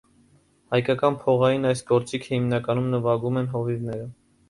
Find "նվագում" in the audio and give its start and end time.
2.97-3.43